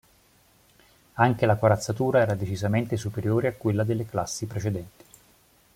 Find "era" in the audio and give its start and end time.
2.21-2.33